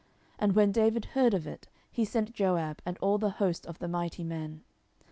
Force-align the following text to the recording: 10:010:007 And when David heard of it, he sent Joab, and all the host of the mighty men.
10:010:007 0.39 0.39
And 0.39 0.55
when 0.55 0.71
David 0.71 1.05
heard 1.05 1.33
of 1.35 1.45
it, 1.45 1.67
he 1.91 2.03
sent 2.05 2.33
Joab, 2.33 2.81
and 2.87 2.97
all 3.01 3.19
the 3.19 3.29
host 3.37 3.67
of 3.67 3.77
the 3.77 3.87
mighty 3.87 4.23
men. 4.23 4.63